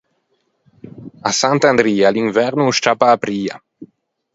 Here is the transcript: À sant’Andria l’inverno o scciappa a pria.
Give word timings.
À 1.29 1.31
sant’Andria 1.41 2.07
l’inverno 2.13 2.61
o 2.69 2.75
scciappa 2.77 3.07
a 3.11 3.17
pria. 3.23 3.55